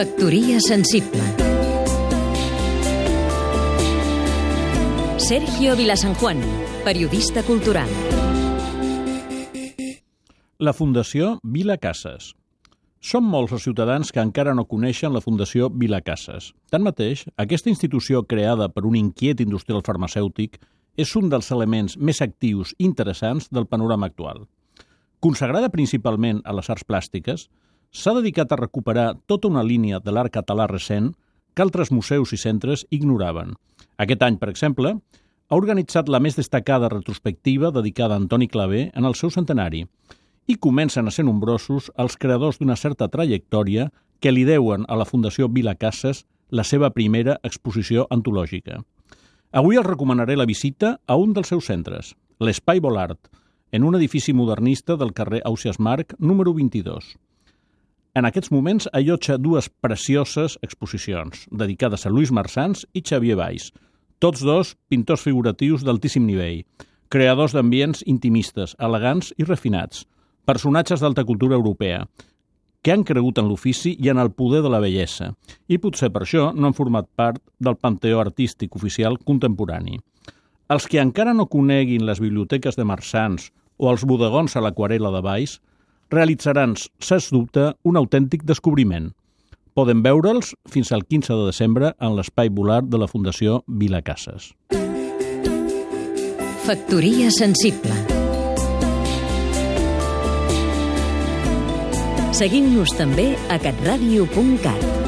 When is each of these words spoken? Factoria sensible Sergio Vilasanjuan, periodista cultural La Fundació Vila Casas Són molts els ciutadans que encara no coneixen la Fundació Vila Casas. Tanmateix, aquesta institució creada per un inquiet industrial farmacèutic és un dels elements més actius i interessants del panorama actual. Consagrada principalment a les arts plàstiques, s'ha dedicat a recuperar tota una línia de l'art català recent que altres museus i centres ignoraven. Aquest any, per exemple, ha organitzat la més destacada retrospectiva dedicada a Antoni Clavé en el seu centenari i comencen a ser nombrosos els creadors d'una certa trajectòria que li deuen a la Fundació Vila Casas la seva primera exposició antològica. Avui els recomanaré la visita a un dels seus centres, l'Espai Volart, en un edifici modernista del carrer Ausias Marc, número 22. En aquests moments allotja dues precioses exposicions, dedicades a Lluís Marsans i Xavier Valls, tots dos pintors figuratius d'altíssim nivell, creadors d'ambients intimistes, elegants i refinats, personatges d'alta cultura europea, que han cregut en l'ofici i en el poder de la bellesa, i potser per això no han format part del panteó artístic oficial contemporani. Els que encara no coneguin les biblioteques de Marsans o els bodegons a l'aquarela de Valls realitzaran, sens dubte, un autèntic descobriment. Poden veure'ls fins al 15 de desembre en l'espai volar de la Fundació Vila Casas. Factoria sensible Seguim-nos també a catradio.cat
Factoria 0.00 0.58
sensible 0.60 1.20
Sergio 5.18 5.76
Vilasanjuan, 5.76 6.40
periodista 6.86 7.42
cultural 7.42 7.90
La 10.56 10.72
Fundació 10.72 11.34
Vila 11.42 11.76
Casas 11.76 12.30
Són 13.04 13.28
molts 13.28 13.52
els 13.52 13.68
ciutadans 13.68 14.08
que 14.08 14.24
encara 14.24 14.56
no 14.56 14.64
coneixen 14.64 15.12
la 15.12 15.20
Fundació 15.20 15.68
Vila 15.68 16.00
Casas. 16.00 16.54
Tanmateix, 16.72 17.26
aquesta 17.36 17.68
institució 17.68 18.24
creada 18.24 18.72
per 18.72 18.88
un 18.88 18.96
inquiet 18.96 19.44
industrial 19.44 19.84
farmacèutic 19.84 20.62
és 20.96 21.12
un 21.20 21.28
dels 21.28 21.52
elements 21.52 22.00
més 22.00 22.24
actius 22.24 22.72
i 22.78 22.86
interessants 22.88 23.52
del 23.52 23.68
panorama 23.68 24.08
actual. 24.08 24.46
Consagrada 25.20 25.68
principalment 25.68 26.40
a 26.48 26.56
les 26.56 26.72
arts 26.72 26.88
plàstiques, 26.88 27.50
s'ha 27.90 28.14
dedicat 28.14 28.52
a 28.52 28.58
recuperar 28.58 29.16
tota 29.26 29.48
una 29.48 29.64
línia 29.66 29.98
de 30.00 30.12
l'art 30.14 30.32
català 30.32 30.66
recent 30.70 31.12
que 31.54 31.62
altres 31.62 31.90
museus 31.90 32.32
i 32.32 32.38
centres 32.38 32.86
ignoraven. 32.90 33.56
Aquest 33.98 34.22
any, 34.22 34.38
per 34.38 34.48
exemple, 34.48 34.94
ha 35.50 35.58
organitzat 35.58 36.08
la 36.08 36.20
més 36.22 36.36
destacada 36.38 36.88
retrospectiva 36.88 37.72
dedicada 37.74 38.14
a 38.14 38.22
Antoni 38.22 38.46
Clavé 38.48 38.90
en 38.94 39.04
el 39.04 39.16
seu 39.18 39.30
centenari 39.34 39.86
i 40.46 40.56
comencen 40.56 41.06
a 41.06 41.14
ser 41.14 41.24
nombrosos 41.26 41.90
els 41.98 42.16
creadors 42.16 42.58
d'una 42.58 42.76
certa 42.76 43.08
trajectòria 43.08 43.90
que 44.20 44.32
li 44.32 44.44
deuen 44.46 44.86
a 44.88 44.96
la 44.96 45.06
Fundació 45.06 45.48
Vila 45.48 45.74
Casas 45.74 46.24
la 46.50 46.64
seva 46.64 46.90
primera 46.90 47.38
exposició 47.42 48.06
antològica. 48.10 48.80
Avui 49.50 49.78
els 49.78 49.86
recomanaré 49.86 50.36
la 50.38 50.46
visita 50.46 50.98
a 51.06 51.16
un 51.18 51.34
dels 51.34 51.50
seus 51.50 51.66
centres, 51.66 52.14
l'Espai 52.38 52.78
Volart, 52.78 53.30
en 53.72 53.84
un 53.84 53.98
edifici 53.98 54.32
modernista 54.32 54.96
del 54.96 55.12
carrer 55.12 55.42
Ausias 55.44 55.78
Marc, 55.78 56.14
número 56.18 56.54
22. 56.54 57.16
En 58.14 58.26
aquests 58.26 58.50
moments 58.50 58.88
allotja 58.92 59.36
dues 59.38 59.68
precioses 59.82 60.56
exposicions, 60.66 61.44
dedicades 61.50 62.06
a 62.06 62.10
Lluís 62.10 62.32
Marsans 62.34 62.82
i 62.92 63.04
Xavier 63.06 63.36
Valls, 63.38 63.68
tots 64.18 64.42
dos 64.42 64.74
pintors 64.90 65.22
figuratius 65.22 65.84
d'altíssim 65.86 66.26
nivell, 66.26 66.64
creadors 67.08 67.54
d'ambients 67.54 68.02
intimistes, 68.10 68.74
elegants 68.82 69.30
i 69.38 69.46
refinats, 69.46 70.02
personatges 70.44 71.04
d'alta 71.04 71.24
cultura 71.24 71.54
europea, 71.54 72.02
que 72.82 72.90
han 72.90 73.06
cregut 73.06 73.38
en 73.38 73.46
l'ofici 73.46 73.94
i 74.00 74.10
en 74.10 74.18
el 74.18 74.32
poder 74.34 74.64
de 74.64 74.74
la 74.74 74.82
bellesa, 74.82 75.30
i 75.68 75.78
potser 75.78 76.10
per 76.10 76.24
això 76.24 76.50
no 76.50 76.66
han 76.66 76.74
format 76.74 77.06
part 77.14 77.38
del 77.62 77.78
panteó 77.78 78.18
artístic 78.24 78.74
oficial 78.74 79.20
contemporani. 79.22 80.00
Els 80.70 80.86
que 80.90 80.98
encara 80.98 81.34
no 81.34 81.46
coneguin 81.46 82.06
les 82.06 82.18
biblioteques 82.18 82.74
de 82.78 82.86
Marsans 82.86 83.52
o 83.78 83.90
els 83.90 84.02
bodegons 84.02 84.56
a 84.56 84.62
l'aquarela 84.64 85.12
de 85.14 85.22
Valls 85.22 85.60
realitzaran, 86.10 86.76
sens 86.98 87.30
dubte, 87.32 87.72
un 87.82 87.96
autèntic 88.00 88.44
descobriment. 88.44 89.10
Poden 89.74 90.02
veure'ls 90.02 90.54
fins 90.68 90.90
al 90.92 91.06
15 91.06 91.32
de 91.32 91.48
desembre 91.48 91.92
en 91.98 92.16
l'espai 92.18 92.50
volar 92.50 92.82
de 92.82 92.98
la 92.98 93.08
Fundació 93.08 93.62
Vila 93.66 94.02
Casas. 94.02 94.52
Factoria 96.66 97.30
sensible 97.34 97.94
Seguim-nos 102.40 102.94
també 102.96 103.34
a 103.52 103.58
catradio.cat 103.60 104.99